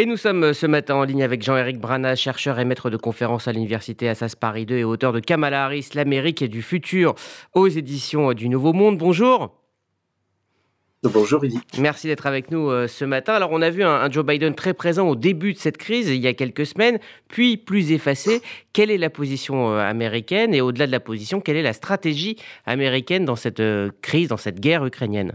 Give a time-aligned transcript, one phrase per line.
[0.00, 2.96] Et nous sommes euh, ce matin en ligne avec Jean-Éric Brana, chercheur et maître de
[2.96, 7.16] conférence à l'université Assas Paris 2 et auteur de Kamala Harris, l'Amérique et du futur
[7.52, 8.96] aux éditions du Nouveau Monde.
[8.96, 9.60] Bonjour.
[11.02, 11.58] Bonjour Rudy.
[11.80, 13.32] Merci d'être avec nous euh, ce matin.
[13.32, 16.20] Alors on a vu un, Joe Biden très présent au début de cette crise, il
[16.20, 18.40] y a quelques semaines, puis plus effacé.
[18.72, 20.54] Quelle est la position euh, américaine?
[20.54, 22.36] Et au-delà de la position, quelle est la stratégie
[22.66, 23.60] américaine dans cette
[24.00, 25.32] crise, dans cette guerre ukrainienne?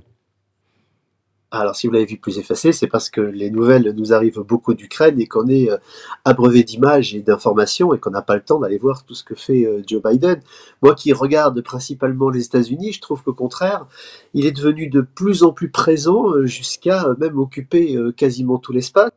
[1.60, 4.74] Alors, si vous l'avez vu plus effacé, c'est parce que les nouvelles nous arrivent beaucoup
[4.74, 5.78] d'Ukraine et qu'on est euh,
[6.26, 9.36] abreuvé d'images et d'informations et qu'on n'a pas le temps d'aller voir tout ce que
[9.36, 10.42] fait euh, Joe Biden.
[10.82, 13.86] Moi qui regarde principalement les États-Unis, je trouve qu'au contraire,
[14.34, 19.12] il est devenu de plus en plus présent euh, jusqu'à même occuper quasiment tout l'espace.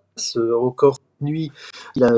[0.60, 1.52] Encore nuit,
[1.94, 2.10] il a,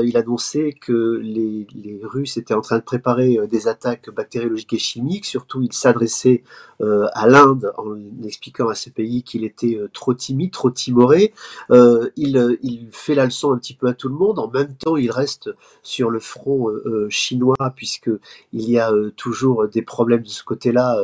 [0.81, 1.67] que les,
[2.03, 5.25] Russes étaient en train de préparer euh, des attaques bactériologiques et chimiques.
[5.25, 6.43] Surtout, il s'adressait
[6.81, 11.33] euh, à l'Inde en expliquant à ce pays qu'il était euh, trop timide, trop timoré.
[11.69, 14.39] Il, fait la leçon un petit peu à tout le monde.
[14.39, 15.49] En même temps, il reste
[15.83, 16.67] sur le front
[17.09, 18.09] chinois puisque
[18.53, 20.97] il y a toujours des problèmes de ce côté-là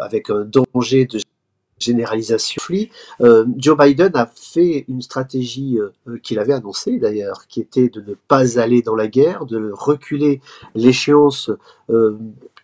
[0.00, 1.18] avec un danger de
[1.78, 2.60] généralisation.
[3.20, 8.00] Euh, Joe Biden a fait une stratégie euh, qu'il avait annoncée d'ailleurs, qui était de
[8.00, 10.40] ne pas aller dans la guerre, de reculer
[10.74, 11.50] l'échéance
[11.90, 12.18] euh,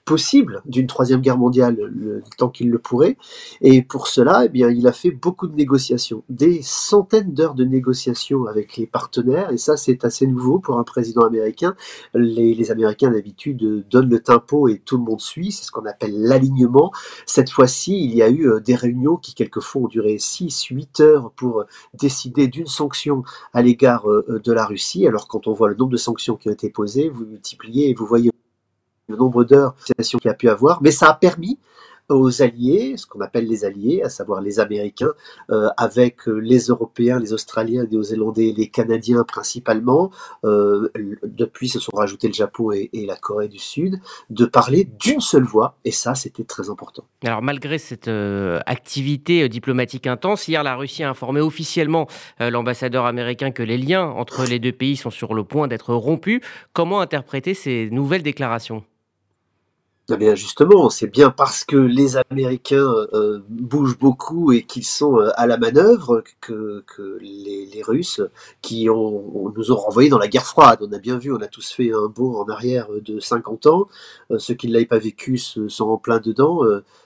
[0.04, 3.16] possible d'une troisième guerre mondiale le, temps qu'il le pourrait.
[3.60, 7.64] Et pour cela, eh bien, il a fait beaucoup de négociations, des centaines d'heures de
[7.64, 9.50] négociations avec les partenaires.
[9.50, 11.74] Et ça, c'est assez nouveau pour un président américain.
[12.14, 15.52] Les, Américains d'habitude donnent le tempo et tout le monde suit.
[15.52, 16.92] C'est ce qu'on appelle l'alignement.
[17.26, 21.00] Cette fois-ci, il y a eu euh, des réunions qui quelquefois ont duré 6, 8
[21.00, 25.06] heures pour décider d'une sanction à l'égard euh, de la Russie.
[25.06, 27.94] Alors quand on voit le nombre de sanctions qui ont été posées, vous multipliez et
[27.94, 28.30] vous voyez
[29.08, 31.58] le nombre d'heures qu'il a pu avoir, mais ça a permis
[32.08, 35.12] aux alliés, ce qu'on appelle les alliés, à savoir les Américains,
[35.50, 40.10] euh, avec euh, les Européens, les Australiens, les Néo-Zélandais, les Canadiens principalement,
[40.44, 40.90] euh,
[41.22, 45.44] depuis se sont rajoutés le Japon et, la Corée du Sud, de parler d'une seule
[45.44, 47.04] voix, et ça c'était très important.
[47.24, 48.08] Alors malgré cette
[48.66, 52.06] activité diplomatique intense, hier la Russie a informé officiellement
[52.40, 56.40] l'ambassadeur américain que les liens entre les deux pays sont sur le point d'être rompus.
[56.72, 58.84] Comment interpréter ces nouvelles déclarations?
[60.12, 65.18] Eh bien justement, c'est bien parce que les Américains euh, bougent beaucoup et qu'ils sont
[65.18, 66.84] euh, à la manœuvre que,
[67.22, 68.20] les, Russes,
[68.60, 71.70] qui nous ont renvoyés dans la guerre froide, on a bien vu, on a tous
[71.72, 73.88] fait un bond en arrière de 50 ans,
[74.30, 76.60] euh, ceux qui ne l'avaient pas vécu sont en plein dedans.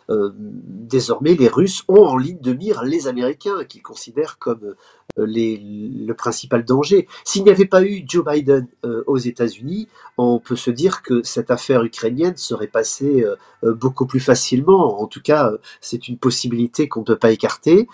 [0.09, 4.75] désormais, les Russes ont en ligne de mire les Américains, qu'ils considèrent comme
[5.19, 7.09] les, le principal danger.
[7.25, 8.67] S'il n'y avait pas eu Joe Biden
[9.07, 14.07] aux États-Unis, on peut se dire que cette affaire ukrainienne serait passée euh, euh, beaucoup
[14.07, 15.01] plus facilement.
[15.01, 17.89] En tout cas, euh, c'est une possibilité qu'on ne peut pas écarter.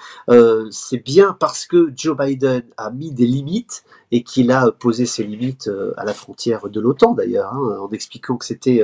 [0.70, 5.24] c'est bien parce que Joe Biden a mis des limites et qu'il a posé ses
[5.24, 8.82] limites à la frontière de l'OTAN d'ailleurs, hein, en expliquant que c'était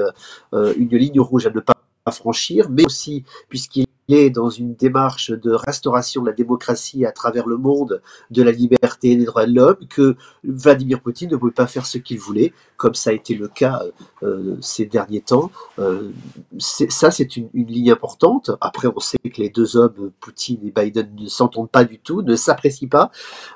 [0.52, 1.74] une ligne rouge à ne pas
[2.10, 3.86] franchir, mais aussi puisqu'il
[4.30, 9.12] dans une démarche de restauration de la démocratie à travers le monde, de la liberté
[9.12, 12.52] et des droits de l'homme, que Vladimir Poutine ne pouvait pas faire ce qu'il voulait,
[12.80, 13.82] comme ça a été le cas
[14.22, 15.50] euh, ces derniers temps.
[15.78, 16.12] Euh,
[16.58, 18.50] ça, c'est une, ligne importante.
[18.62, 22.22] Après, on sait que les deux hommes, Poutine et Biden, ne s'entendent pas du tout,
[22.22, 23.10] ne s'apprécient pas.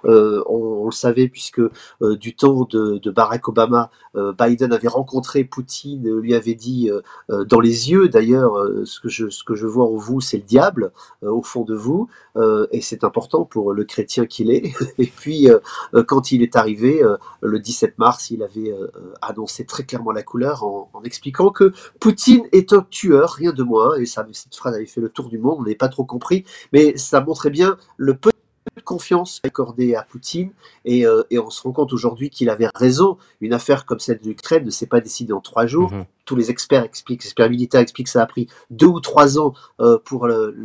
[0.04, 5.42] Euh, on, le savait puisque euh, du temps de, Barack Obama, euh, Biden avait rencontré
[5.44, 6.90] Poutine, lui avait dit
[7.30, 8.52] dans les yeux, d'ailleurs,
[8.84, 10.92] ce que je ce que je vois en vous, c'est diable
[11.22, 14.72] euh, au fond de vous, euh, et c'est important pour le chrétien qu'il est.
[14.98, 15.58] Et puis, euh,
[16.04, 17.02] quand il est arrivé,
[17.40, 18.74] le 17 mars, il avait
[19.22, 23.96] annoncé très clairement la couleur en, expliquant que Poutine est un tueur, rien de moins,
[23.96, 26.44] et ça, cette phrase avait fait le tour du monde, on n'est pas trop compris,
[26.72, 28.30] mais ça montrait bien le peu
[28.76, 30.50] de confiance accordée à Poutine
[30.84, 33.18] et, euh, et, on se rend compte aujourd'hui qu'il avait raison.
[33.40, 35.92] Une affaire comme celle de l'Ukraine ne s'est pas décidée en trois jours.
[35.92, 36.04] Mmh.
[36.24, 39.38] Tous les experts expliquent, les experts militaires expliquent que ça a pris deux ou trois
[39.38, 40.56] ans euh, pour le,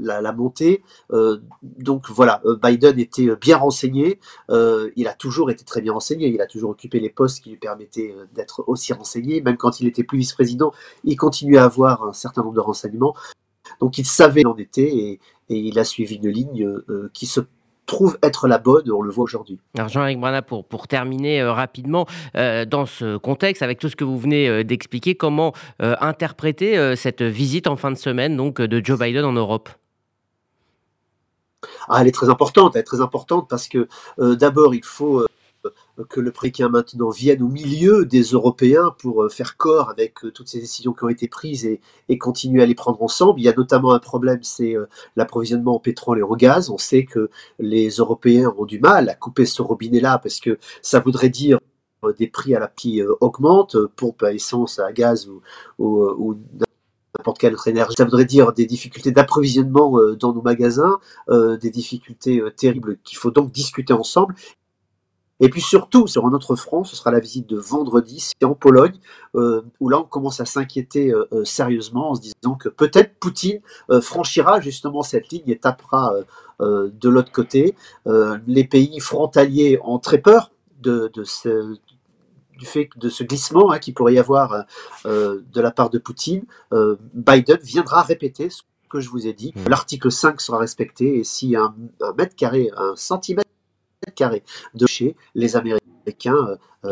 [0.00, 0.82] la, la, montée.
[1.12, 4.20] Euh, donc voilà, Biden était bien renseigné.
[4.50, 6.28] Il a toujours été très bien renseigné.
[6.28, 9.40] Il a toujours occupé les postes qui lui permettaient d'être aussi renseigné.
[9.40, 13.14] Même quand il était plus vice-président, il continuait à avoir un certain nombre de renseignements.
[13.80, 15.20] Donc il savait où en était et,
[15.50, 17.40] et il a suivi une ligne euh, qui se
[17.90, 19.58] trouve être la bonne, on le voit aujourd'hui.
[19.76, 22.06] Alors Jean-Éric Brana, pour, pour terminer euh, rapidement,
[22.36, 27.22] euh, dans ce contexte, avec tout ce que vous venez euh, d'expliquer, comment interpréter cette
[27.22, 29.68] visite en fin de semaine donc, de Joe Biden en Europe?
[31.88, 33.88] Ah, Elle est très importante, elle est très importante parce que
[34.18, 35.26] d'abord il faut
[36.08, 40.60] que le préquin maintenant vienne au milieu des Européens pour faire corps avec toutes ces
[40.60, 43.40] décisions qui ont été prises et, continuer à les prendre ensemble.
[43.40, 44.74] Il y a notamment un problème, c'est
[45.16, 46.70] l'approvisionnement en pétrole et en gaz.
[46.70, 51.00] On sait que les Européens ont du mal à couper ce robinet-là parce que ça
[51.00, 51.58] voudrait dire
[52.18, 55.28] des prix à la qui augmentent, pompe à essence, à gaz
[55.78, 56.36] ou,
[57.18, 57.94] n'importe quelle autre énergie.
[57.96, 60.98] Ça voudrait dire des difficultés d'approvisionnement euh, dans nos magasins,
[61.28, 64.34] euh, des difficultés euh, terribles qu'il faut donc discuter ensemble.
[65.40, 68.54] Et puis surtout, sur un autre front, ce sera la visite de vendredi, c'est en
[68.54, 68.98] Pologne,
[69.34, 71.12] où là on commence à s'inquiéter
[71.44, 73.60] sérieusement en se disant que peut-être Poutine
[74.02, 76.14] franchira justement cette ligne et tapera
[76.60, 77.74] de l'autre côté.
[78.46, 80.50] les pays frontaliers ont très peur
[80.80, 81.76] de, de, ce,
[82.60, 84.62] du fait de ce glissement hein, qui pourrait y avoir euh,
[85.06, 89.32] euh, de la part de Poutine, euh, Biden viendra répéter ce que je vous ai
[89.32, 89.52] dit.
[89.56, 89.68] Mmh.
[89.68, 91.74] L'article 5 sera respecté et si un,
[92.16, 93.48] mètre carré, un centimètre
[94.74, 95.80] de chez les Américains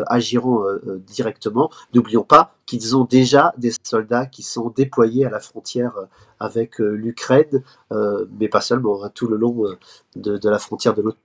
[0.07, 0.65] agiront
[1.07, 1.71] directement.
[1.95, 5.93] N'oublions pas qu'ils ont déjà des soldats qui sont déployés à la frontière
[6.41, 7.63] avec l'Ukraine,
[8.39, 9.65] mais pas seulement, hein, tout le long
[10.17, 11.19] de, la frontière de l'autre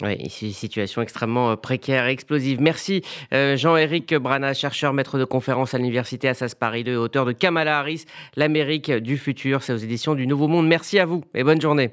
[0.00, 2.60] oui, ici, situation extrêmement euh, précaire et explosive.
[2.60, 3.02] Merci
[3.34, 7.78] euh, Jean-Éric Brana, chercheur, maître de conférence à l'Université Assas Paris 2, auteur de Kamala
[7.78, 8.06] Harris,
[8.36, 9.62] l'Amérique du futur.
[9.62, 10.66] C'est aux éditions du Nouveau Monde.
[10.66, 11.90] Merci à vous et bonne journée.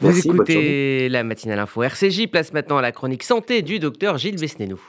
[0.00, 4.40] Vous écoutez la matinale info RCJ, place maintenant à la chronique santé du docteur Gilles
[4.40, 4.80] Besnénou.